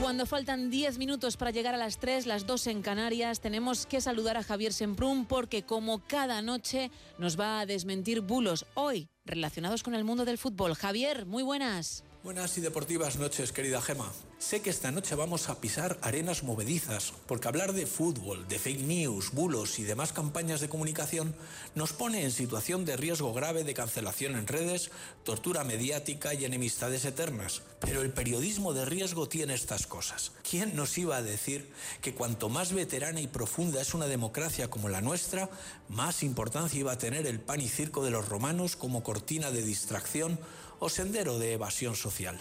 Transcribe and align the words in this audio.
Cuando 0.00 0.26
faltan 0.26 0.70
10 0.70 0.98
minutos 0.98 1.36
para 1.36 1.50
llegar 1.50 1.74
a 1.74 1.78
las 1.78 1.98
3, 1.98 2.26
las 2.26 2.46
2 2.46 2.68
en 2.68 2.82
Canarias, 2.82 3.40
tenemos 3.40 3.86
que 3.86 4.00
saludar 4.00 4.36
a 4.36 4.42
Javier 4.42 4.72
Semprún 4.72 5.26
porque 5.26 5.64
como 5.64 6.00
cada 6.06 6.40
noche 6.40 6.90
nos 7.18 7.38
va 7.38 7.60
a 7.60 7.66
desmentir 7.66 8.20
bulos 8.20 8.64
hoy 8.74 9.08
relacionados 9.24 9.82
con 9.82 9.94
el 9.94 10.04
mundo 10.04 10.24
del 10.24 10.38
fútbol. 10.38 10.74
Javier, 10.74 11.26
muy 11.26 11.42
buenas. 11.42 12.04
Buenas 12.24 12.58
y 12.58 12.60
deportivas 12.60 13.16
noches, 13.16 13.52
querida 13.52 13.80
Gema. 13.80 14.12
Sé 14.40 14.60
que 14.60 14.70
esta 14.70 14.90
noche 14.90 15.14
vamos 15.14 15.48
a 15.48 15.60
pisar 15.60 15.98
arenas 16.02 16.42
movedizas, 16.42 17.12
porque 17.26 17.46
hablar 17.46 17.72
de 17.72 17.86
fútbol, 17.86 18.46
de 18.48 18.58
fake 18.58 18.82
news, 18.82 19.30
bulos 19.30 19.78
y 19.78 19.84
demás 19.84 20.12
campañas 20.12 20.60
de 20.60 20.68
comunicación 20.68 21.32
nos 21.76 21.92
pone 21.92 22.24
en 22.24 22.32
situación 22.32 22.84
de 22.84 22.96
riesgo 22.96 23.32
grave 23.32 23.62
de 23.62 23.72
cancelación 23.72 24.34
en 24.34 24.48
redes, 24.48 24.90
tortura 25.22 25.62
mediática 25.62 26.34
y 26.34 26.44
enemistades 26.44 27.04
eternas. 27.04 27.62
Pero 27.78 28.02
el 28.02 28.12
periodismo 28.12 28.74
de 28.74 28.84
riesgo 28.84 29.28
tiene 29.28 29.54
estas 29.54 29.86
cosas. 29.86 30.32
¿Quién 30.48 30.74
nos 30.74 30.98
iba 30.98 31.16
a 31.16 31.22
decir 31.22 31.72
que 32.00 32.14
cuanto 32.14 32.48
más 32.48 32.72
veterana 32.72 33.20
y 33.20 33.28
profunda 33.28 33.80
es 33.80 33.94
una 33.94 34.08
democracia 34.08 34.68
como 34.68 34.88
la 34.88 35.00
nuestra, 35.00 35.48
más 35.88 36.24
importancia 36.24 36.80
iba 36.80 36.92
a 36.92 36.98
tener 36.98 37.28
el 37.28 37.38
pan 37.38 37.60
y 37.60 37.68
circo 37.68 38.04
de 38.04 38.10
los 38.10 38.28
romanos 38.28 38.74
como 38.74 39.04
cortina 39.04 39.52
de 39.52 39.62
distracción 39.62 40.40
o 40.78 40.88
sendero 40.88 41.38
de 41.38 41.54
evasión 41.54 41.96
social. 41.96 42.38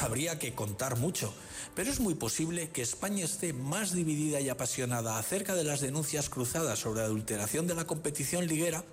Habría 0.00 0.38
que 0.38 0.54
contar 0.54 0.96
mucho, 0.96 1.32
pero 1.74 1.90
es 1.90 2.00
muy 2.00 2.14
posible 2.14 2.70
que 2.70 2.82
España 2.82 3.24
esté 3.24 3.52
más 3.52 3.92
dividida 3.92 4.40
y 4.40 4.48
apasionada 4.48 5.18
acerca 5.18 5.54
de 5.54 5.64
las 5.64 5.80
denuncias 5.80 6.28
cruzadas 6.28 6.80
sobre 6.80 7.00
la 7.00 7.06
adulteración 7.06 7.66
de 7.66 7.74
la 7.74 7.86
competición 7.86 8.46
liguera 8.46 8.84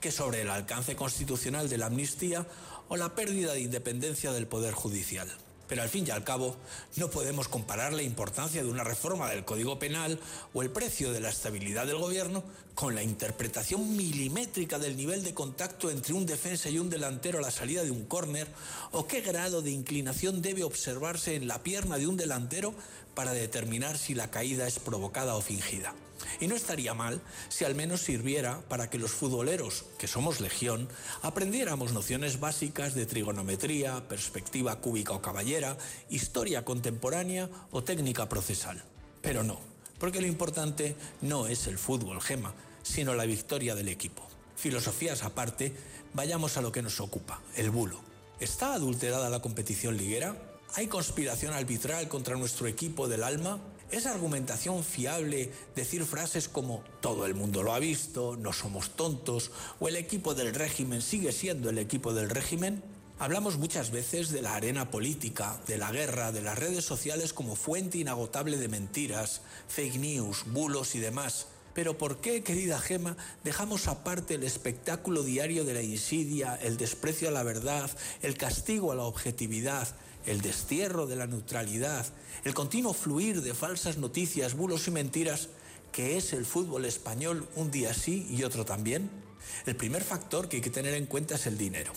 que 0.00 0.10
sobre 0.10 0.42
el 0.42 0.50
alcance 0.50 0.96
constitucional 0.96 1.68
de 1.68 1.78
la 1.78 1.86
amnistía 1.86 2.46
o 2.88 2.96
la 2.96 3.14
pérdida 3.14 3.52
de 3.52 3.60
independencia 3.60 4.32
del 4.32 4.46
Poder 4.46 4.72
Judicial. 4.72 5.28
Pero 5.68 5.82
al 5.82 5.88
fin 5.88 6.04
y 6.06 6.10
al 6.10 6.24
cabo, 6.24 6.56
no 6.96 7.10
podemos 7.10 7.48
comparar 7.48 7.92
la 7.92 8.02
importancia 8.02 8.62
de 8.62 8.70
una 8.70 8.84
reforma 8.84 9.30
del 9.30 9.44
Código 9.44 9.78
Penal 9.78 10.20
o 10.54 10.62
el 10.62 10.70
precio 10.70 11.12
de 11.12 11.20
la 11.20 11.30
estabilidad 11.30 11.86
del 11.86 11.98
gobierno 11.98 12.44
con 12.74 12.94
la 12.94 13.02
interpretación 13.02 13.96
milimétrica 13.96 14.78
del 14.78 14.96
nivel 14.96 15.24
de 15.24 15.34
contacto 15.34 15.90
entre 15.90 16.12
un 16.12 16.26
defensa 16.26 16.68
y 16.68 16.78
un 16.78 16.90
delantero 16.90 17.38
a 17.38 17.42
la 17.42 17.50
salida 17.50 17.82
de 17.82 17.90
un 17.90 18.04
córner 18.04 18.48
o 18.92 19.06
qué 19.06 19.22
grado 19.22 19.62
de 19.62 19.70
inclinación 19.70 20.42
debe 20.42 20.62
observarse 20.62 21.34
en 21.34 21.48
la 21.48 21.62
pierna 21.62 21.96
de 21.96 22.06
un 22.06 22.16
delantero 22.16 22.74
para 23.16 23.32
determinar 23.32 23.98
si 23.98 24.14
la 24.14 24.30
caída 24.30 24.68
es 24.68 24.78
provocada 24.78 25.34
o 25.34 25.40
fingida. 25.40 25.94
Y 26.38 26.48
no 26.48 26.54
estaría 26.54 26.92
mal 26.94 27.20
si 27.48 27.64
al 27.64 27.74
menos 27.74 28.02
sirviera 28.02 28.60
para 28.68 28.90
que 28.90 28.98
los 28.98 29.10
futboleros, 29.10 29.86
que 29.98 30.06
somos 30.06 30.40
legión, 30.40 30.88
aprendiéramos 31.22 31.92
nociones 31.92 32.38
básicas 32.40 32.94
de 32.94 33.06
trigonometría, 33.06 34.06
perspectiva 34.06 34.80
cúbica 34.80 35.14
o 35.14 35.22
caballera, 35.22 35.78
historia 36.10 36.64
contemporánea 36.64 37.48
o 37.70 37.82
técnica 37.82 38.28
procesal. 38.28 38.84
Pero 39.22 39.42
no, 39.42 39.58
porque 39.98 40.20
lo 40.20 40.26
importante 40.26 40.94
no 41.22 41.46
es 41.46 41.66
el 41.66 41.78
fútbol, 41.78 42.20
gema, 42.20 42.54
sino 42.82 43.14
la 43.14 43.24
victoria 43.24 43.74
del 43.74 43.88
equipo. 43.88 44.22
Filosofías 44.56 45.22
aparte, 45.24 45.74
vayamos 46.12 46.58
a 46.58 46.62
lo 46.62 46.70
que 46.70 46.82
nos 46.82 47.00
ocupa, 47.00 47.40
el 47.56 47.70
bulo. 47.70 47.98
¿Está 48.40 48.74
adulterada 48.74 49.30
la 49.30 49.40
competición 49.40 49.96
liguera? 49.96 50.36
¿Hay 50.74 50.88
conspiración 50.88 51.54
arbitral 51.54 52.08
contra 52.08 52.36
nuestro 52.36 52.66
equipo 52.66 53.08
del 53.08 53.22
alma? 53.22 53.60
¿Es 53.90 54.04
argumentación 54.04 54.82
fiable 54.84 55.52
decir 55.74 56.04
frases 56.04 56.48
como 56.48 56.82
todo 57.00 57.24
el 57.24 57.34
mundo 57.34 57.62
lo 57.62 57.72
ha 57.72 57.78
visto, 57.78 58.36
no 58.36 58.52
somos 58.52 58.90
tontos 58.90 59.52
o 59.78 59.88
el 59.88 59.96
equipo 59.96 60.34
del 60.34 60.54
régimen 60.54 61.00
sigue 61.00 61.32
siendo 61.32 61.70
el 61.70 61.78
equipo 61.78 62.12
del 62.12 62.28
régimen? 62.28 62.82
Hablamos 63.18 63.56
muchas 63.56 63.92
veces 63.92 64.30
de 64.30 64.42
la 64.42 64.56
arena 64.56 64.90
política, 64.90 65.58
de 65.66 65.78
la 65.78 65.90
guerra, 65.92 66.32
de 66.32 66.42
las 66.42 66.58
redes 66.58 66.84
sociales 66.84 67.32
como 67.32 67.56
fuente 67.56 67.96
inagotable 67.96 68.58
de 68.58 68.68
mentiras, 68.68 69.40
fake 69.68 69.96
news, 69.96 70.44
bulos 70.46 70.94
y 70.94 70.98
demás. 70.98 71.46
Pero 71.72 71.96
¿por 71.96 72.20
qué, 72.20 72.42
querida 72.42 72.80
Gema, 72.80 73.16
dejamos 73.44 73.86
aparte 73.86 74.34
el 74.34 74.42
espectáculo 74.42 75.22
diario 75.22 75.64
de 75.64 75.74
la 75.74 75.82
insidia, 75.82 76.58
el 76.60 76.76
desprecio 76.76 77.28
a 77.28 77.32
la 77.32 77.42
verdad, 77.42 77.90
el 78.20 78.36
castigo 78.36 78.92
a 78.92 78.96
la 78.96 79.04
objetividad, 79.04 79.88
el 80.26 80.40
destierro 80.40 81.06
de 81.06 81.16
la 81.16 81.26
neutralidad, 81.26 82.06
el 82.44 82.54
continuo 82.54 82.92
fluir 82.92 83.42
de 83.42 83.54
falsas 83.54 83.96
noticias, 83.96 84.54
bulos 84.54 84.86
y 84.88 84.90
mentiras, 84.90 85.48
que 85.92 86.16
es 86.16 86.32
el 86.32 86.44
fútbol 86.44 86.84
español 86.84 87.48
un 87.56 87.70
día 87.70 87.94
sí 87.94 88.26
y 88.30 88.42
otro 88.44 88.64
también? 88.64 89.10
El 89.64 89.76
primer 89.76 90.02
factor 90.02 90.48
que 90.48 90.56
hay 90.56 90.62
que 90.62 90.70
tener 90.70 90.94
en 90.94 91.06
cuenta 91.06 91.36
es 91.36 91.46
el 91.46 91.56
dinero. 91.56 91.92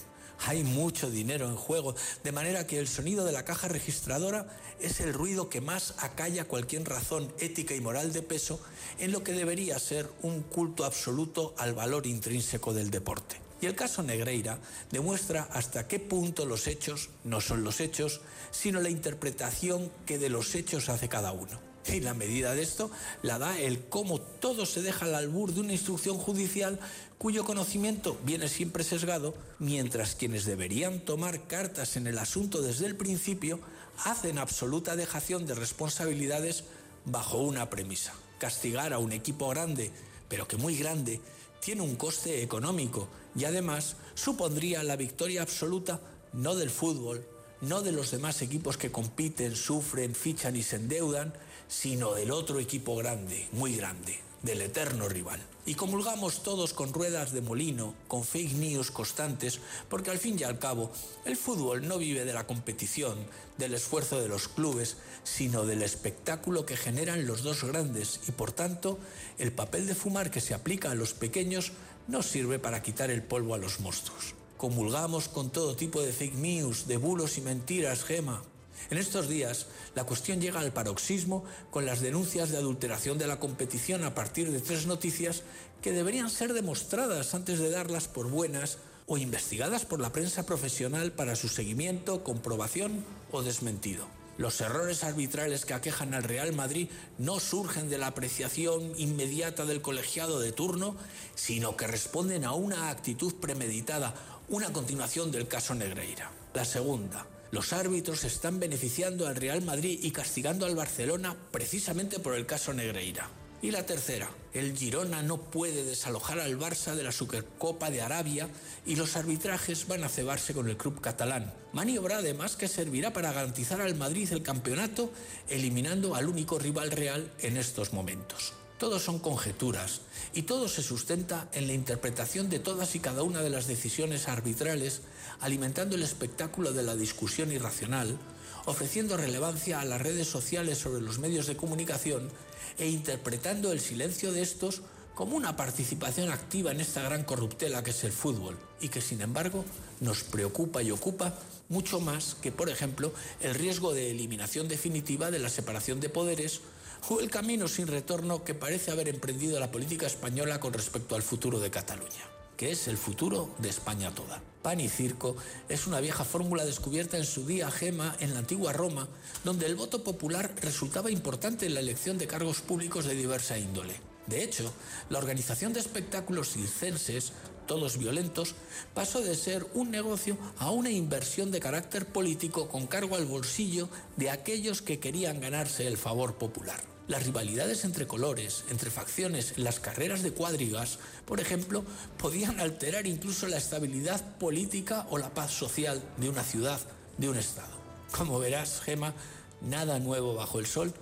Hay 0.46 0.64
mucho 0.64 1.10
dinero 1.10 1.50
en 1.50 1.58
juego, 1.58 1.96
de 2.24 2.32
manera 2.32 2.66
que 2.66 2.80
el 2.80 2.88
sonido 2.88 3.26
de 3.26 3.34
la 3.34 3.44
caja 3.44 3.68
registradora 3.68 4.48
es 4.80 5.02
el 5.02 5.14
ruido 5.14 5.50
que 5.50 5.60
más 5.60 5.96
acalla 5.98 6.46
cualquier 6.46 6.88
razón 6.88 7.34
ética 7.40 7.76
y 7.76 7.82
moral 7.82 8.14
de 8.14 8.22
peso 8.22 8.62
en 9.00 9.12
lo 9.12 9.22
que 9.24 9.34
debería 9.34 9.78
ser 9.80 10.10
un 10.22 10.44
culto 10.44 10.86
absoluto 10.86 11.54
al 11.58 11.74
valor 11.74 12.08
intrínseco 12.08 12.74
del 12.74 12.90
deporte. 12.90 13.49
Y 13.62 13.66
el 13.66 13.76
caso 13.76 14.04
Negreira 14.04 14.60
demuestra 14.92 15.50
hasta 15.52 15.88
qué 15.88 16.00
punto 16.00 16.46
los 16.46 16.68
hechos 16.68 17.10
no 17.24 17.42
son 17.42 17.64
los 17.64 17.80
hechos, 17.82 18.22
sino 18.52 18.80
la 18.80 18.90
interpretación 18.90 19.92
que 20.06 20.18
de 20.18 20.30
los 20.30 20.56
hechos 20.56 20.90
hace 20.90 21.10
cada 21.10 21.32
uno. 21.32 21.60
Y 21.86 22.02
la 22.02 22.14
medida 22.14 22.54
de 22.54 22.62
esto 22.62 22.92
la 23.24 23.40
da 23.40 23.58
el 23.58 23.86
cómo 23.86 24.22
todo 24.22 24.66
se 24.66 24.82
deja 24.82 25.06
al 25.06 25.16
albur 25.16 25.54
de 25.54 25.62
una 25.62 25.74
instrucción 25.74 26.18
judicial 26.18 26.80
cuyo 27.18 27.44
conocimiento 27.44 28.18
viene 28.24 28.48
siempre 28.48 28.84
sesgado, 28.84 29.36
mientras 29.58 30.16
quienes 30.16 30.46
deberían 30.46 31.00
tomar 31.00 31.48
cartas 31.48 31.98
en 31.98 32.08
el 32.08 32.18
asunto 32.20 32.62
desde 32.62 32.86
el 32.86 32.96
principio 32.96 33.60
hacen 34.06 34.38
absoluta 34.38 34.96
dejación 34.96 35.46
de 35.46 35.56
responsabilidades 35.56 36.64
bajo 37.06 37.40
una 37.40 37.70
premisa. 37.70 38.14
Castigar 38.38 38.94
a 38.94 39.00
un 39.00 39.12
equipo 39.12 39.50
grande, 39.50 39.92
pero 40.30 40.48
que 40.48 40.58
muy 40.58 40.78
grande, 40.78 41.20
tiene 41.62 41.82
un 41.82 41.96
coste 41.96 42.42
económico 42.42 43.08
y 43.36 43.46
además 43.46 43.96
supondría 44.14 44.84
la 44.84 44.96
victoria 44.96 45.42
absoluta 45.42 46.00
no 46.34 46.56
del 46.56 46.70
fútbol, 46.70 47.26
no 47.62 47.82
de 47.82 47.92
los 47.92 48.12
demás 48.12 48.42
equipos 48.42 48.78
que 48.78 48.92
compiten, 48.92 49.56
sufren, 49.56 50.16
fichan 50.16 50.56
y 50.56 50.64
se 50.64 50.78
endeudan, 50.78 51.34
sino 51.68 52.14
del 52.14 52.32
otro 52.32 52.60
equipo 52.60 52.96
grande, 52.96 53.48
muy 53.52 53.76
grande, 53.76 54.20
del 54.42 54.62
eterno 54.62 55.10
rival. 55.10 55.40
Y 55.66 55.76
comulgamos 55.76 56.42
todos 56.42 56.74
con 56.74 56.94
ruedas 56.94 57.32
de 57.32 57.42
molino, 57.42 57.94
con 58.08 58.24
fake 58.24 58.54
news 58.54 58.92
constantes, 58.92 59.60
porque 59.90 60.10
al 60.10 60.18
fin 60.18 60.38
y 60.40 60.44
al 60.44 60.58
cabo 60.58 60.92
el 61.26 61.38
fútbol 61.38 61.88
no 61.88 61.98
vive 61.98 62.26
de 62.26 62.34
la 62.34 62.48
competición, 62.48 63.18
del 63.58 63.74
esfuerzo 63.74 64.20
de 64.20 64.30
los 64.30 64.48
clubes, 64.48 64.98
sino 65.24 65.66
del 65.66 65.84
espectáculo 65.84 66.66
que 66.66 66.78
generan 66.78 67.28
los 67.28 67.44
dos 67.44 67.64
grandes 67.64 68.22
y 68.28 68.32
por 68.32 68.52
tanto 68.52 68.98
el 69.38 69.52
papel 69.52 69.86
de 69.86 69.96
fumar 69.96 70.32
que 70.32 70.42
se 70.42 70.54
aplica 70.54 70.92
a 70.92 70.96
los 70.96 71.14
pequeños 71.14 71.74
no 72.08 72.24
sirve 72.24 72.58
para 72.58 72.82
quitar 72.82 73.12
el 73.12 73.22
polvo 73.22 73.54
a 73.54 73.60
los 73.60 73.80
monstruos. 73.80 74.34
Comulgamos 74.58 75.30
con 75.30 75.52
todo 75.52 75.76
tipo 75.76 76.02
de 76.02 76.12
fake 76.12 76.36
news, 76.36 76.88
de 76.88 76.98
bulos 76.98 77.38
y 77.38 77.42
mentiras, 77.42 78.04
Gema. 78.04 78.42
En 78.90 78.98
estos 78.98 79.30
días, 79.30 79.68
la 79.96 80.04
cuestión 80.04 80.42
llega 80.42 80.60
al 80.60 80.74
paroxismo 80.74 81.44
con 81.72 81.86
las 81.86 82.02
denuncias 82.02 82.50
de 82.50 82.58
adulteración 82.58 83.18
de 83.18 83.28
la 83.28 83.40
competición 83.40 84.04
a 84.04 84.16
partir 84.16 84.52
de 84.52 84.62
tres 84.62 84.88
noticias 84.88 85.44
que 85.82 85.92
deberían 85.92 86.30
ser 86.30 86.54
demostradas 86.54 87.34
antes 87.34 87.60
de 87.60 87.70
darlas 87.70 88.08
por 88.08 88.30
buenas 88.30 88.78
o 89.08 89.18
investigadas 89.18 89.86
por 89.86 90.00
la 90.00 90.12
prensa 90.12 90.46
profesional 90.46 91.12
para 91.12 91.36
su 91.36 91.50
seguimiento, 91.50 92.24
comprobación 92.24 93.04
o 93.32 93.42
desmentido. 93.42 94.08
Los 94.40 94.62
errores 94.62 95.04
arbitrales 95.04 95.66
que 95.66 95.74
aquejan 95.74 96.14
al 96.14 96.24
Real 96.24 96.54
Madrid 96.54 96.88
no 97.18 97.42
surgen 97.42 97.90
de 97.90 97.98
la 97.98 98.08
apreciación 98.08 98.94
inmediata 98.98 99.66
del 99.66 99.82
colegiado 99.82 100.40
de 100.40 100.54
turno, 100.54 100.96
sino 101.36 101.76
que 101.76 101.88
responden 101.88 102.46
a 102.46 102.54
una 102.54 102.90
actitud 102.90 103.34
premeditada, 103.36 104.16
una 104.48 104.72
continuación 104.72 105.32
del 105.32 105.50
caso 105.50 105.76
Negreira. 105.76 106.32
La 106.54 106.64
segunda, 106.64 107.28
los 107.52 107.74
árbitros 107.74 108.24
están 108.24 108.60
beneficiando 108.60 109.28
al 109.28 109.36
Real 109.36 109.62
Madrid 109.62 110.00
y 110.02 110.12
castigando 110.12 110.66
al 110.66 110.76
Barcelona 110.76 111.36
precisamente 111.52 112.20
por 112.20 112.36
el 112.36 112.46
caso 112.46 112.74
Negreira. 112.74 113.30
Y 113.62 113.72
la 113.72 113.86
tercera, 113.86 114.30
el 114.54 114.78
Girona 114.78 115.22
no 115.22 115.38
puede 115.38 115.84
desalojar 115.84 116.40
al 116.40 116.58
Barça 116.58 116.96
de 116.96 117.04
la 117.04 117.12
Supercopa 117.12 117.90
de 117.90 118.02
Arabia 118.02 118.48
y 118.86 118.96
los 118.96 119.18
arbitrajes 119.18 119.86
van 119.88 120.04
a 120.04 120.10
cebarse 120.10 120.54
con 120.54 120.70
el 120.70 120.78
club 120.78 121.02
catalán. 121.02 121.54
Maniobra 121.74 122.20
además 122.20 122.56
que 122.56 122.70
servirá 122.70 123.12
para 123.12 123.34
garantizar 123.34 123.82
al 123.82 123.96
Madrid 123.96 124.32
el 124.32 124.44
campeonato, 124.44 125.12
eliminando 125.50 126.16
al 126.16 126.30
único 126.30 126.58
rival 126.58 126.92
real 126.92 127.34
en 127.40 127.58
estos 127.58 127.92
momentos. 127.92 128.54
Todos 128.80 129.04
son 129.04 129.20
conjeturas 129.20 130.00
y 130.34 130.44
todo 130.44 130.70
se 130.70 130.82
sustenta 130.82 131.50
en 131.52 131.68
la 131.68 131.74
interpretación 131.74 132.50
de 132.50 132.60
todas 132.60 132.96
y 132.96 133.02
cada 133.02 133.24
una 133.24 133.42
de 133.42 133.50
las 133.50 133.68
decisiones 133.68 134.30
arbitrales, 134.30 135.02
alimentando 135.42 135.98
el 135.98 136.04
espectáculo 136.04 136.72
de 136.72 136.84
la 136.84 136.96
discusión 136.96 137.52
irracional, 137.52 138.18
ofreciendo 138.66 139.18
relevancia 139.18 139.82
a 139.82 139.86
las 139.86 140.02
redes 140.02 140.30
sociales 140.30 140.78
sobre 140.78 141.02
los 141.02 141.20
medios 141.20 141.46
de 141.48 141.58
comunicación 141.58 142.32
e 142.78 142.88
interpretando 142.88 143.74
el 143.74 143.82
silencio 143.82 144.32
de 144.32 144.44
estos 144.44 144.82
como 145.14 145.36
una 145.36 145.58
participación 145.58 146.32
activa 146.32 146.72
en 146.72 146.80
esta 146.80 147.02
gran 147.02 147.26
corruptela 147.26 147.84
que 147.84 147.92
es 147.92 148.06
el 148.06 148.14
fútbol 148.14 148.58
y 148.80 148.88
que 148.88 149.02
sin 149.02 149.20
embargo 149.20 149.66
nos 150.00 150.24
preocupa 150.24 150.82
y 150.82 150.92
ocupa 150.92 151.38
mucho 151.68 152.00
más 152.00 152.38
que, 152.42 152.54
por 152.54 152.70
ejemplo, 152.70 153.12
el 153.42 153.56
riesgo 153.56 153.94
de 153.94 154.12
eliminación 154.12 154.70
definitiva 154.70 155.32
de 155.32 155.40
la 155.40 155.50
separación 155.50 156.00
de 156.00 156.08
poderes 156.08 156.62
o 157.08 157.20
el 157.20 157.30
camino 157.30 157.68
sin 157.68 157.88
retorno 157.88 158.44
que 158.44 158.54
parece 158.54 158.92
haber 158.92 159.08
emprendido 159.08 159.60
la 159.60 159.72
política 159.72 160.08
española 160.08 160.60
con 160.60 160.74
respecto 160.74 161.16
al 161.16 161.22
futuro 161.22 161.60
de 161.60 161.72
Cataluña, 161.72 162.28
que 162.58 162.72
es 162.72 162.88
el 162.88 162.98
futuro 162.98 163.50
de 163.60 163.70
España 163.70 164.14
toda. 164.14 164.42
Pan 164.62 164.80
y 164.80 164.90
circo 164.90 165.38
es 165.70 165.88
una 165.88 166.02
vieja 166.02 166.26
fórmula 166.26 166.66
descubierta 166.66 167.18
en 167.18 167.26
su 167.26 167.46
día 167.46 167.72
Gema 167.72 168.16
en 168.20 168.34
la 168.34 168.40
antigua 168.40 168.74
Roma, 168.74 169.08
donde 169.44 169.66
el 169.66 169.76
voto 169.76 170.04
popular 170.04 170.54
resultaba 170.62 171.10
importante 171.10 171.66
en 171.66 171.74
la 171.74 171.80
elección 171.80 172.18
de 172.18 172.28
cargos 172.28 172.62
públicos 172.62 173.06
de 173.06 173.16
diversa 173.16 173.58
índole. 173.58 173.94
De 174.30 174.44
hecho, 174.44 174.72
la 175.10 175.18
organización 175.18 175.74
de 175.74 175.80
espectáculos 175.80 176.54
circenses, 176.54 177.34
todos 177.66 177.98
violentos, 177.98 178.54
pasó 178.94 179.22
de 179.22 179.36
ser 179.36 179.66
un 179.74 179.90
negocio 179.90 180.38
a 180.60 180.70
una 180.70 180.92
inversión 180.92 181.50
de 181.50 181.60
carácter 181.60 182.06
político 182.06 182.70
con 182.70 182.86
cargo 182.86 183.16
al 183.16 183.26
bolsillo 183.26 183.90
de 184.18 184.30
aquellos 184.30 184.84
que 184.84 185.00
querían 185.00 185.42
ganarse 185.42 185.88
el 185.88 185.98
favor 185.98 186.36
popular. 186.36 186.80
Las 187.08 187.26
rivalidades 187.26 187.86
entre 187.86 188.06
colores, 188.06 188.66
entre 188.70 188.92
facciones, 188.92 189.58
las 189.58 189.80
carreras 189.80 190.22
de 190.22 190.32
cuadrigas, 190.32 191.00
por 191.26 191.40
ejemplo, 191.40 191.84
podían 192.20 192.60
alterar 192.60 193.08
incluso 193.08 193.48
la 193.48 193.58
estabilidad 193.58 194.38
política 194.38 195.08
o 195.10 195.18
la 195.18 195.34
paz 195.34 195.52
social 195.52 196.04
de 196.18 196.30
una 196.30 196.44
ciudad, 196.44 196.80
de 197.18 197.30
un 197.30 197.38
Estado. 197.38 197.80
Como 198.16 198.38
verás, 198.38 198.82
Gema, 198.82 199.16
nada 199.62 199.98
nuevo 199.98 200.36
bajo 200.36 200.60
el 200.60 200.68
sol 200.68 200.94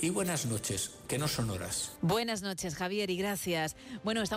y 0.00 0.10
buenas 0.10 0.46
noches, 0.46 0.90
que 1.08 1.18
no 1.18 1.28
son 1.28 1.50
horas. 1.50 1.92
Buenas 2.00 2.42
noches, 2.42 2.74
Javier, 2.74 3.10
y 3.10 3.16
gracias. 3.16 3.76
Bueno, 4.02 4.22
estamos 4.22 4.30